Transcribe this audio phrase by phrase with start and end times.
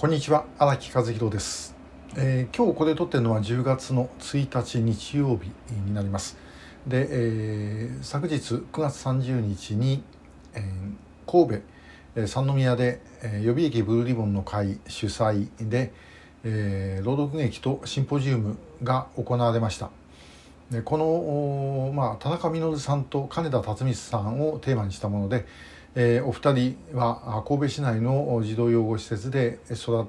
[0.00, 1.74] こんにちは荒木和弘です、
[2.16, 6.36] えー、今日これ撮ってるのは10月の1日日曜日になります。
[6.86, 10.04] で、えー、昨日9月30日に、
[10.54, 10.62] えー、
[11.28, 11.64] 神戸、
[12.14, 15.92] えー、三宮で、えー、予備役ブルーリボンの会主催で、
[16.44, 19.90] えー、朗読劇とシンポジウムが行われました。
[20.70, 25.44] でこの、まあ、田中稔さんと金田辰巳さんをテーマにしたもので、
[26.00, 30.06] えー、お二人は神戸市内の児童養護施設で育っ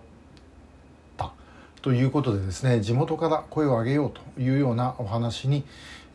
[1.17, 1.33] た
[1.81, 5.63] ということでですね地元から声を上げようというようなお話に、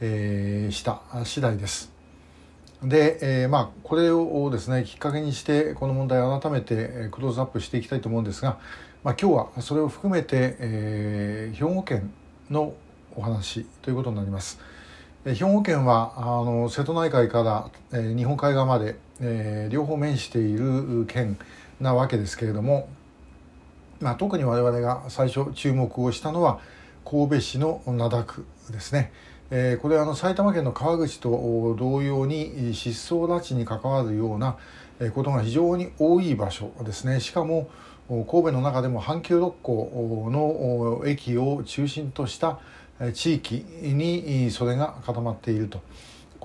[0.01, 1.93] えー、した次第です。
[2.85, 8.61] で、えー、まあこれをですねきっかけにしてこの問題を改めてクローズアップしていきたいと思うんですが、
[9.03, 12.13] まあ、今日はそれを含めて、えー、兵庫県
[12.49, 12.75] の
[13.17, 14.61] お話ということになります。
[15.25, 21.39] 兵庫県はあの瀬戸内海から、え、日本海側まで、え、両方面している県
[21.81, 22.91] なわけですけれども、
[24.01, 26.61] まあ、特に我々が最初注目をしたのは
[27.07, 29.13] 神戸市の灘区ですね。
[29.51, 34.59] え、これはあの埼玉県の川口と同様に失踪拉致に関わるような
[35.15, 37.69] ことが非常に多い場所ですねしかも
[38.09, 42.59] 神戸の中でも阪急六甲の駅を中心とした
[43.13, 45.81] 地域にそれが固まっていると。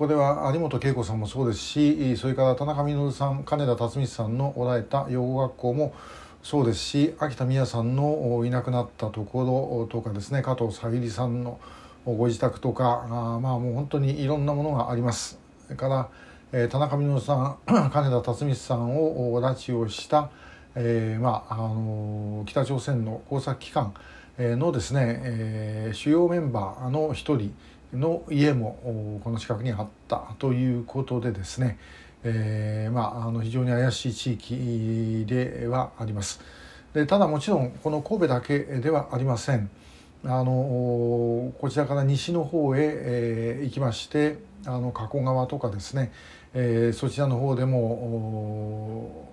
[0.00, 5.94] これは有本恵子さんもそうですしそれから田中稔さん金田辰巳さんのおられた養護学校も
[6.42, 11.60] そうですし秋田美也さんのいなくなったところとかですね加藤さゆりさんの
[12.06, 15.38] ご自宅とかあまあもう本当にいろんなものがあります。
[15.66, 16.08] それか
[16.50, 17.58] ら、田中稔さん
[17.92, 20.30] 金田辰巳さんを拉致をした、
[20.74, 23.92] えーまああのー、北朝鮮の工作機関
[24.56, 27.54] のですね、えー、主要メンバーの一人
[27.92, 31.78] の家もこの近くにあったということでですね、
[32.24, 36.40] えー、まあ、あの非常に怪しい地域ではあります。
[36.94, 39.70] でただもちろんこの神戸だけではありません。
[40.24, 40.52] あの
[41.60, 46.12] こちらから西の方へ、えー、行きましてあの加古川とかですね、
[46.52, 49.26] えー、そちらの方でも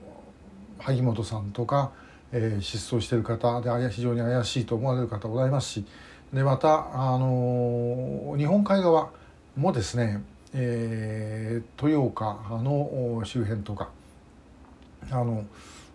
[0.80, 1.92] 萩本さんとか、
[2.32, 5.86] えー、失踪している方で非常に怪しいと思われる方ございますし
[6.34, 9.10] でまた、あの日本海側
[9.56, 10.22] もですね、
[10.54, 13.90] えー、豊岡の周辺とか
[15.10, 15.46] あの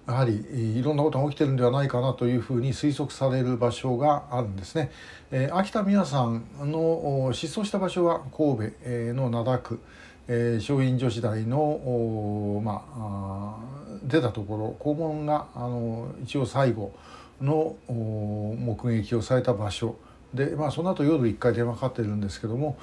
[0.07, 0.45] やはり
[0.79, 4.91] いろんなことが起きてるんではないかなというふうに推測される場所があるんですね。
[5.31, 9.81] えー、秋田美也さんの失踪した場所は神戸の灘区、
[10.27, 13.57] えー、松陰女子大の、まあ、
[14.03, 16.93] 出たところ校門があの一応最後
[17.41, 19.97] の目撃をされた場所
[20.35, 22.77] で、まあ、その後夜1回電話かかってるんですけども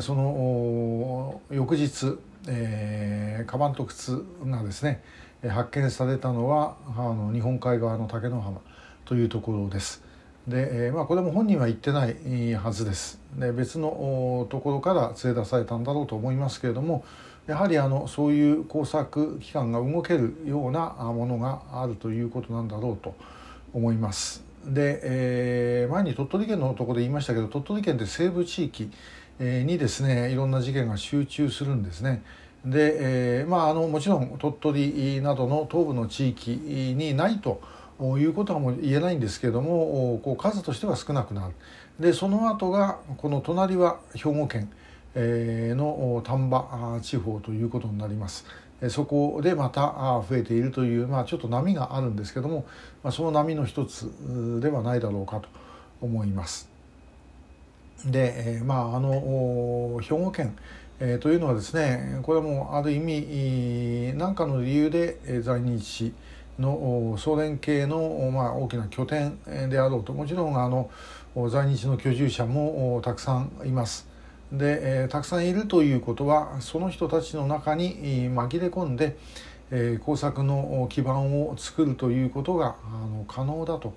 [0.00, 5.02] その翌日、えー、カバンと靴がですね
[5.42, 8.60] 発見されたのはあの日本海側の竹野浜
[9.04, 10.02] というところです。
[10.48, 13.20] で、え、まあ、これも本人は言ってないはずです。
[13.36, 17.04] で別のところから連れ出されたんだろうと思いますけれども
[17.46, 23.14] やはりあのそういう工作機関が動けるようなものがあるということなんだろうと
[23.72, 24.44] 思います。
[24.64, 28.90] で、えー、前に鳥取県のところで言いましたけど鳥取県って西部地域
[29.38, 32.22] にですねいろんな事件が集中するんですね。
[32.66, 32.96] で、
[33.40, 37.60] えーまあ、あのもちろん鳥取などの東部の地域にないと
[38.18, 41.54] いうことはもう言えないんですけどもこう数としては少なくなる。
[42.00, 44.68] でその後がこの隣は兵庫県
[45.14, 48.44] の丹波地方ということになります。
[48.90, 52.66] そこでまた増えているという、まあ、ちょっと波があるんですけども、
[53.02, 54.10] まあ、その波の一つ
[54.60, 55.48] ではないだろうかと
[56.02, 56.68] 思います。
[58.04, 60.54] で、まあ、あの兵庫県
[60.98, 66.14] えー、というのはですねこれはもうある意味何かの理由で在日
[66.58, 70.90] の総連系の、まあ、大きな拠点であろうともちろんあの
[71.50, 74.08] 在日の居住者もたくさんいます。
[74.50, 79.16] で、えー、たくさんいるということはその人たちの中に紛れ込んで、
[79.70, 83.92] えー、工作の基盤を作るということがあの可能だと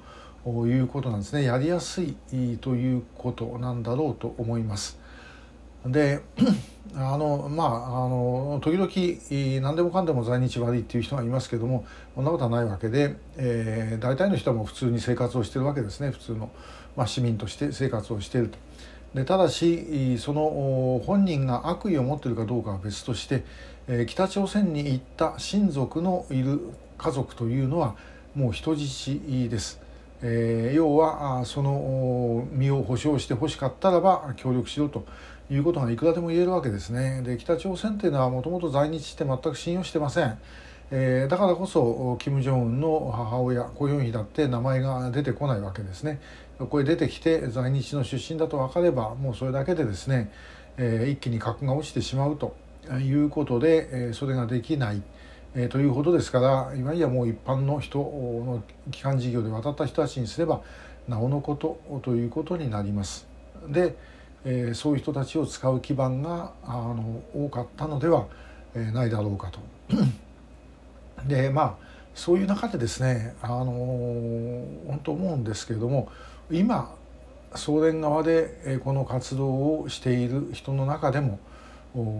[0.67, 2.17] いうことなんですねやりやすい
[2.59, 4.99] ということなんだろうと思います。
[5.85, 6.22] で
[6.96, 11.85] あのまああの時々何でもかんでも在日悪いっていう人がいますけども
[12.16, 16.49] そんなことはないわけで、えー、大体の人はもう普通に生活をしてるわけですね普通の、
[16.97, 18.58] まあ、市民として生活をしていると。
[19.14, 23.43] でただしその本人が悪意を持っているかどうかは別として、
[23.87, 26.59] えー、北朝鮮に行った親族のいる
[26.97, 27.96] 家族というのは
[28.35, 29.81] もう人質です。
[30.22, 35.05] えー、要はその身を保証してほしかったらば協力しろと
[35.49, 37.22] いうことがいくらでも言えるわけですね。
[37.23, 40.37] で北朝鮮というのはもともと在日して全く信用してません。
[40.91, 46.19] えー、だからこそ金正恩の母親コ・ヨンヒだって名前が出てこないわけですね。
[46.69, 50.31] これ出てきて在日の出身だと分かればもうそれだけでですね、
[50.78, 52.55] えー、一気に格が落ちてしまうと
[52.99, 55.02] いうことで、えー、それができない。
[55.55, 60.61] えー、ということですから今やもう一般の人の機関事業で渡った人たちにすれば
[61.07, 63.28] なおのことということになります。
[63.67, 63.95] で、
[64.46, 68.28] えー、そういう人たちを使う基盤があの多かったのでは、
[68.94, 69.59] ないだろうかと。
[71.28, 76.09] でまあそういう中でですねあの本当思うんですけれども
[76.52, 76.96] 今
[77.56, 81.40] 送電側でこの活動をしている人の中でも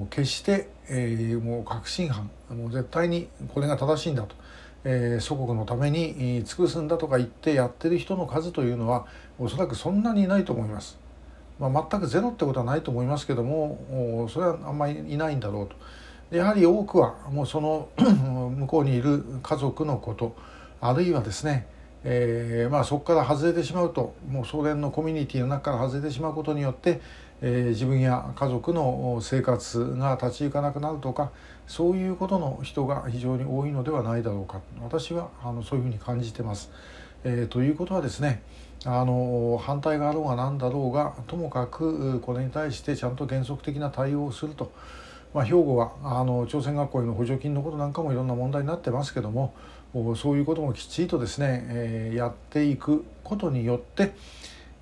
[0.10, 4.36] 決して、えー、もう確信犯もう絶対にこれが正しいんだと、
[4.84, 9.06] えー、祖国のために尽くすんだとか言ってやってる人の数というのは
[9.38, 10.98] おそらくそんなにないと思います。
[11.60, 15.76] まあ、全くゼロってことはないと思いますけどもそれはあんまりいないんだろうと。
[16.36, 20.36] やはり多くはもうその向こうにいる家族のこと
[20.80, 21.68] あるいはですね、
[22.04, 27.02] えーまあ、そこから外れてしまうともう送電のコミュニティの中から外れてしまうことによって、
[27.42, 31.32] えー、自分や家族の生活が立ち行かなくなるとか
[31.66, 36.72] そういうことの人が非常に多いのではないだろうか私はあのそういうふうに感じてます。
[37.24, 38.42] えー、ということはですね
[38.86, 44.72] あの反対があろうが何だろうがともかくこれに対してちゃんと原則的な対応をすると。
[45.34, 49.54] まあ、兵庫はあの朝鮮学校への補助金のことなんかもいろんな問題になってますけども
[50.16, 54.14] そういうこともきっちりとですね、えー、やっていくことによって、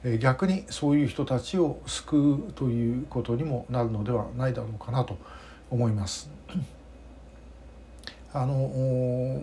[0.03, 5.17] えー、逆にそういう人たちを救うということにもなるのではないだろうかなと
[5.69, 6.29] 思います。
[8.33, 9.41] あの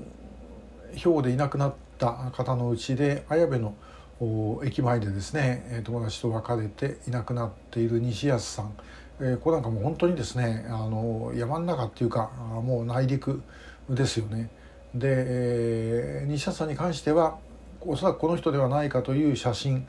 [0.95, 3.75] 兵庫でいなくなった方のうちで綾部の
[4.65, 8.75] 駅前でですね友達と別れていなくなっている西安さん
[9.21, 12.31] えー、これなんかもう本当にですねあの山の中っていうか
[12.63, 13.43] もう内陸
[13.89, 14.51] ですよね。
[14.95, 17.39] で、えー、西田さんに関しては
[17.81, 19.87] おそらくこの人ではないかという写真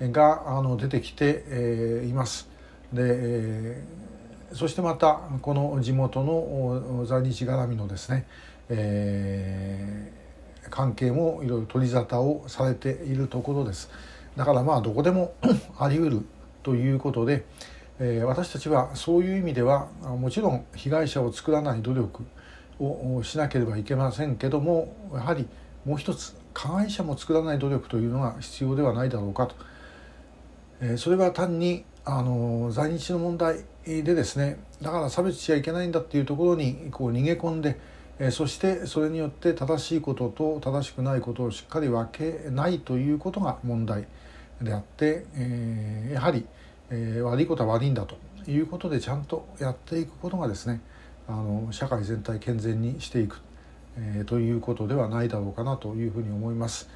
[0.00, 2.48] があの出てきて、えー、います。
[2.92, 8.26] で、えー、そしてまたこの地元の在日絡みのですね、
[8.68, 10.27] えー、
[10.70, 13.90] 関係もいろいろ取り沙汰をされているところです。
[14.36, 15.34] だからまあどこでも
[15.78, 16.26] あり得る
[16.62, 17.44] ということで、
[17.98, 22.24] えー、私たちはそういう意味ではもちろん被害者を作らない努力
[22.78, 25.48] をしなければいけませんけどもやはり
[25.84, 29.54] もう一つ加害者も作らない努力というのが必要ではないだろうかと、
[30.80, 37.78] えー、それは単にあの在日の問題でですねだから差別しちゃいけないんだっていうところにこう逃げ込んで、
[38.18, 44.06] え、そしてそれによって正しいことと正しくないことをしっかり分けないということが問題
[44.60, 46.46] であって、え、やはり
[46.90, 48.16] え、悪いことは悪いんだと
[48.46, 50.80] いうことでちゃんとやっていくことがですね
[51.28, 53.40] あの社会全体健全にしていく、
[53.98, 56.88] え、ということではないだろうかなというふうに思います。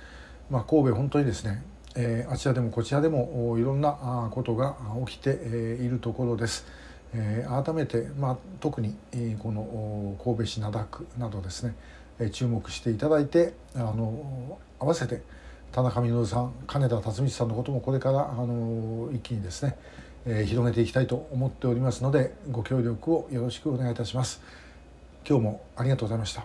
[0.50, 1.62] まあ、神戸本当にですね、
[1.94, 4.76] え、あちらでもこちらでもいろんなことが
[5.06, 6.64] 起きているところです。
[7.14, 8.96] えー、改めて、まあ、特に
[9.38, 11.74] この神戸市灘区などですね
[12.18, 15.22] え注目していただいてあの合わせて
[15.72, 19.76] 田中稔さん金田辰巳さんのこともこれからあの一気にですね、
[20.26, 24.42] えー、広げていきたいと思っておりますのでご協力をよろしくお願いいたします。
[25.26, 26.44] 今日もありがとうございました。